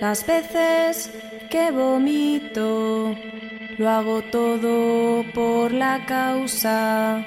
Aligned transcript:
las 0.00 0.26
veces 0.26 1.10
que 1.50 1.70
vomito, 1.70 3.16
lo 3.78 3.88
hago 3.88 4.22
todo 4.22 5.24
por 5.32 5.72
la 5.72 6.04
causa 6.06 7.24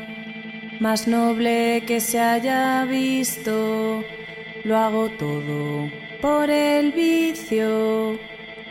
más 0.82 1.08
noble 1.08 1.84
que 1.86 2.00
se 2.00 2.20
haya 2.20 2.86
visto. 2.86 4.04
Lo 4.64 4.78
hago 4.78 5.10
todo 5.12 5.90
por 6.22 6.50
el 6.50 6.92
vicio, 6.92 8.20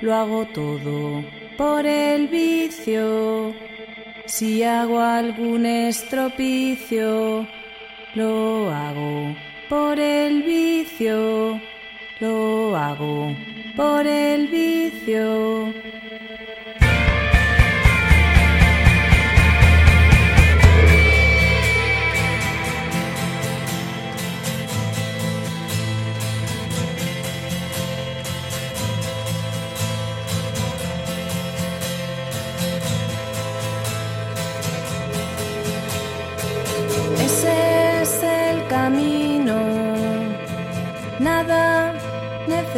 lo 0.00 0.14
hago 0.14 0.45
todo 0.47 1.25
por 1.57 1.87
el 1.87 2.28
vicio. 2.28 3.54
Si 4.26 4.62
hago 4.62 5.00
algún 5.00 5.66
estropicio, 5.66 7.47
lo 8.14 8.71
hago 8.71 9.37
por 9.69 9.99
el 9.99 10.42
vicio, 10.42 11.61
lo 12.21 12.76
hago 12.76 13.35
por 13.80 14.06
el 14.06 14.46
vicio. 14.49 15.72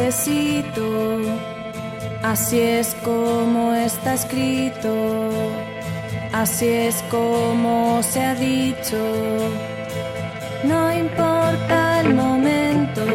Necesito, 0.03 1.17
así 2.23 2.59
es 2.59 2.93
como 3.05 3.73
está 3.73 4.15
escrito, 4.15 5.29
así 6.33 6.67
es 6.67 7.01
como 7.09 8.03
se 8.03 8.21
ha 8.21 8.35
dicho, 8.35 8.97
no 10.65 10.93
importa 10.93 12.01
el 12.01 12.15
momento, 12.15 13.05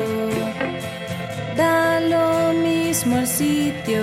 da 1.59 2.01
lo 2.01 2.55
mismo 2.55 3.19
el 3.19 3.27
sitio, 3.27 4.03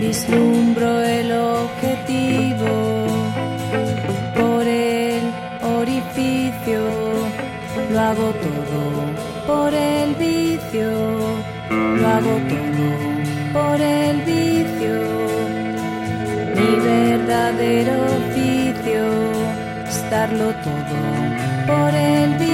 vislumbro 0.00 1.02
el 1.02 1.32
objetivo 1.32 2.72
por 4.34 4.66
el 4.66 5.22
orificio, 5.62 6.80
lo 7.90 8.00
hago 8.00 8.28
todo 8.46 9.32
por 9.46 9.74
el 9.74 10.14
vicio, 10.14 10.90
lo 12.00 12.08
hago 12.08 12.34
todo 12.52 12.86
por 13.52 13.80
el 13.80 14.16
vicio, 14.22 14.96
mi 16.56 16.72
verdadero 16.80 17.94
oficio, 18.20 19.04
estarlo 19.88 20.48
todo 20.66 20.98
por 21.66 21.94
el 21.94 22.30
vicio. 22.34 22.51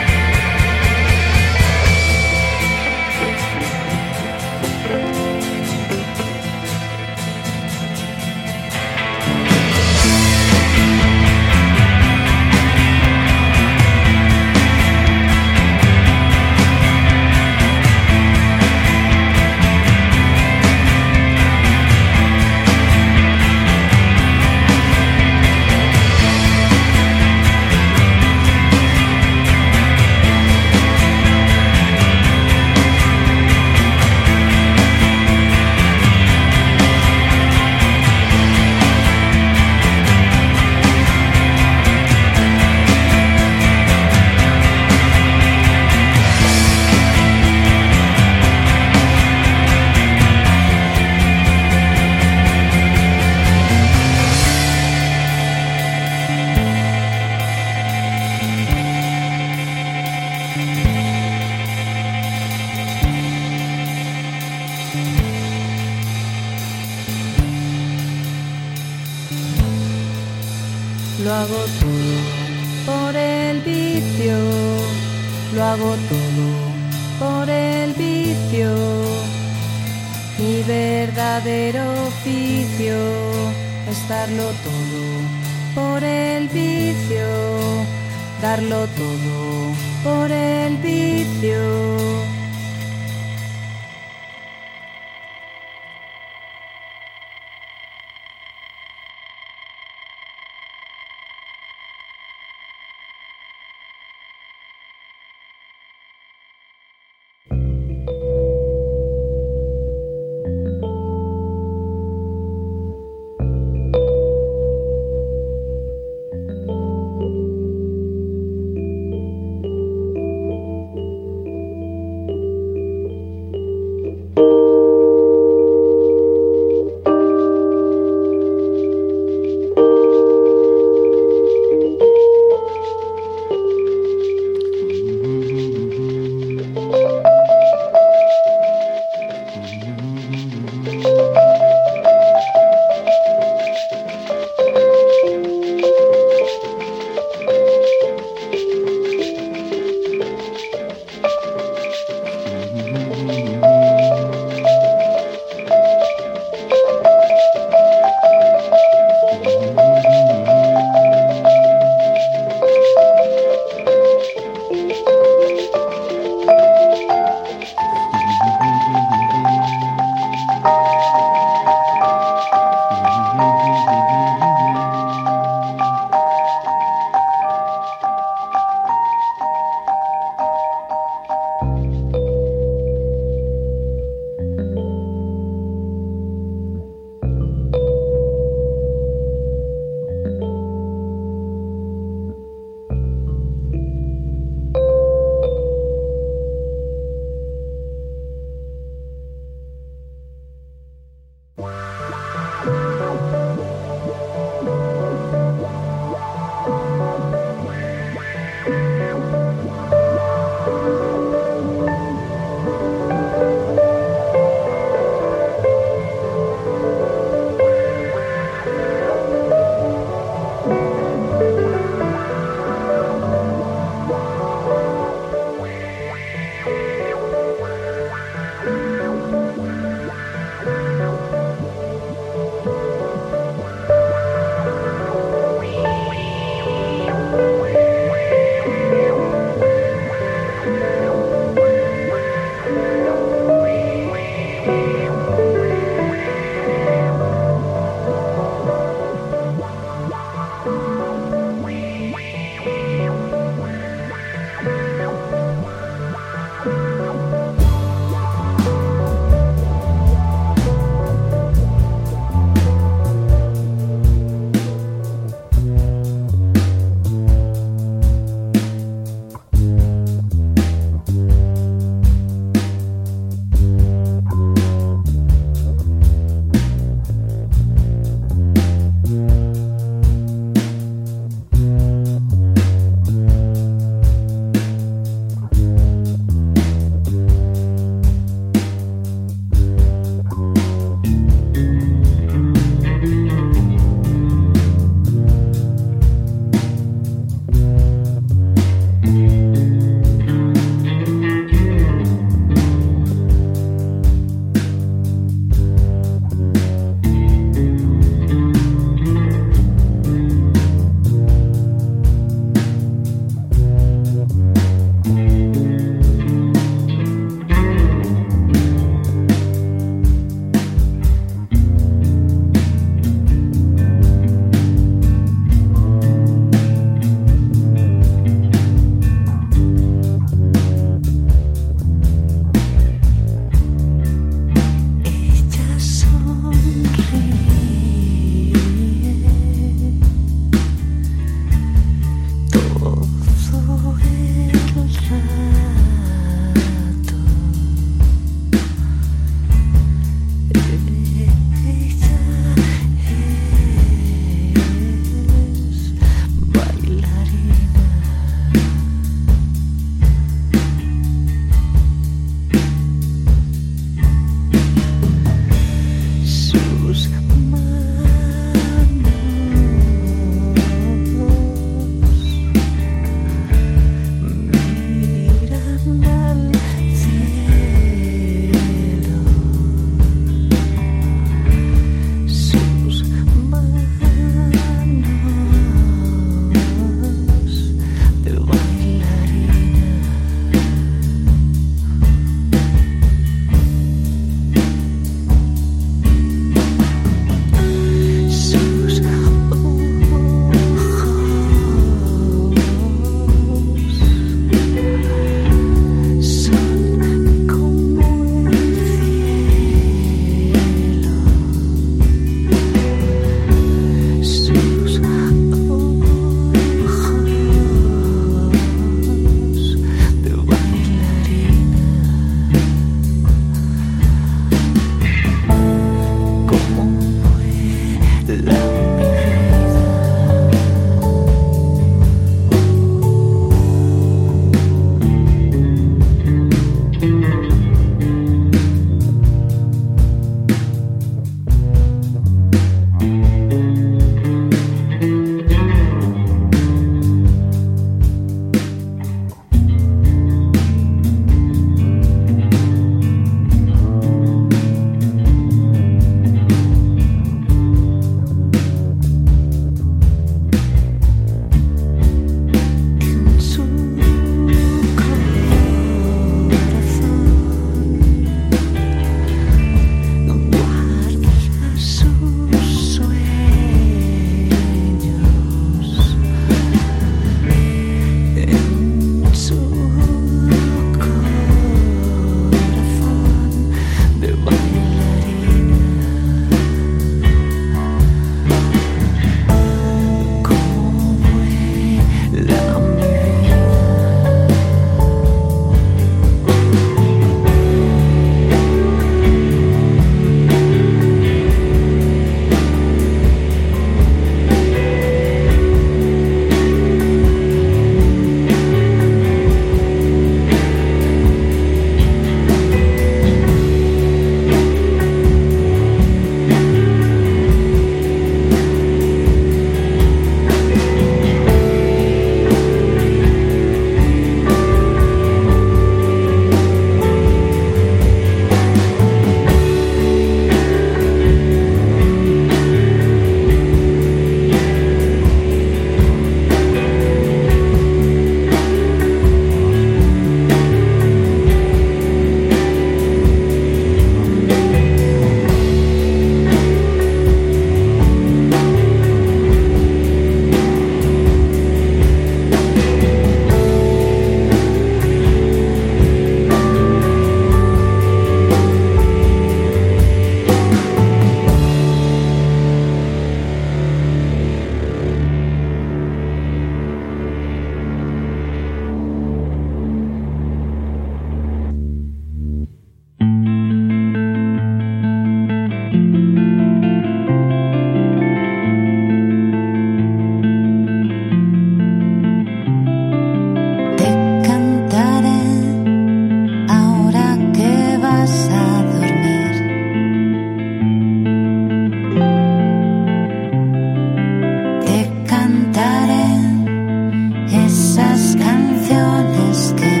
canciones 598.91 599.73
que 599.77 600.00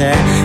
there. 0.00 0.39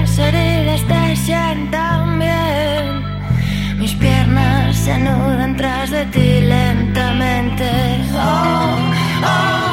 las 0.00 0.18
orejas 0.18 0.82
te 0.86 1.16
sientan 1.16 2.18
bien. 2.18 3.78
Mis 3.78 3.94
piernas 3.94 4.76
se 4.76 4.92
anudan 4.92 5.56
tras 5.56 5.90
de 5.90 6.04
ti 6.06 6.40
lentamente. 6.40 7.68
Oh, 8.14 8.76
oh, 9.24 9.68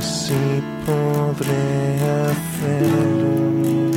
así 0.00 0.62
podré 0.86 2.00
hacerlo. 2.30 3.89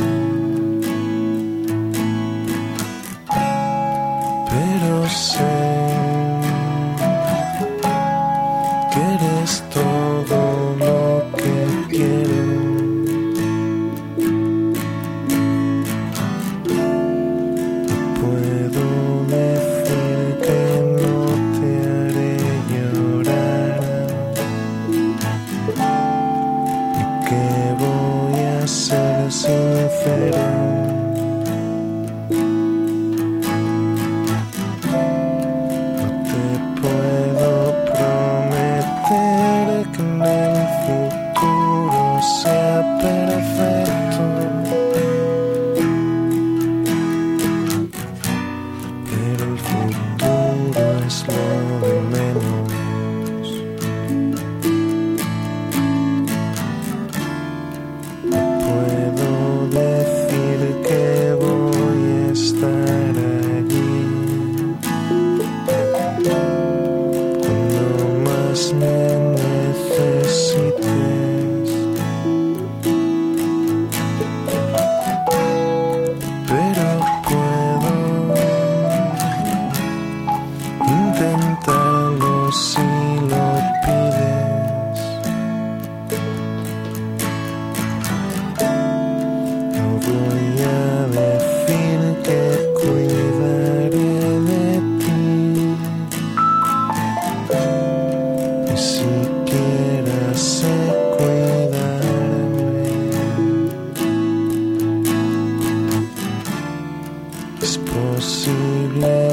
love. 108.94 109.33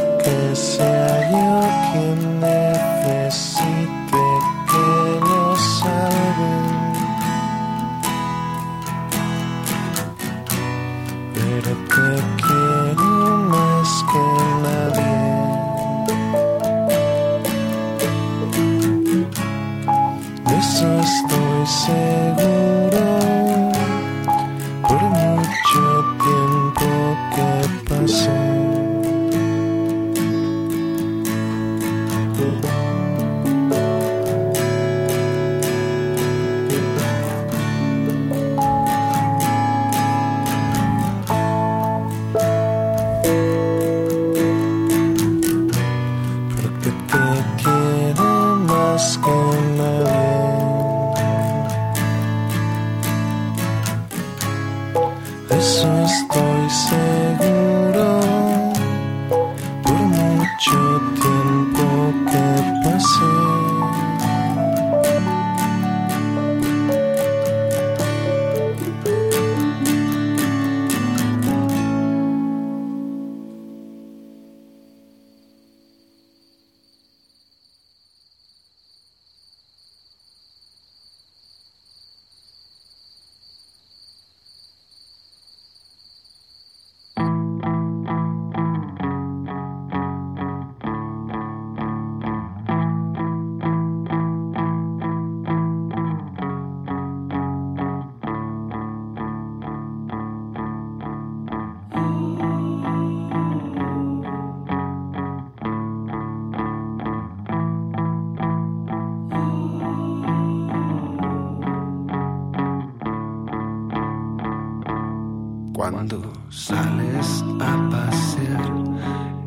Cuando 115.91 116.23
sales 116.51 117.45
a 117.61 117.91
pasear, 117.91 118.63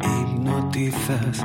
hipnotizas 0.01 1.41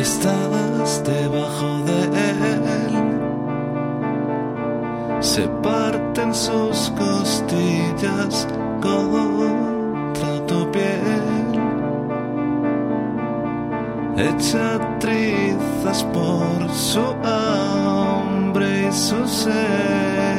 Estás 0.00 1.04
debajo 1.04 1.82
de 1.84 2.00
él. 2.30 2.94
Se 5.20 5.46
parten 5.62 6.34
sus 6.34 6.90
costillas 6.96 8.48
contra 8.80 10.46
tu 10.46 10.70
piel. 10.72 11.60
Hecha 14.16 14.80
trizas 15.00 16.02
por 16.14 16.70
su 16.72 17.04
hambre 17.22 18.88
y 18.88 18.92
su 18.92 19.28
sed. 19.28 20.29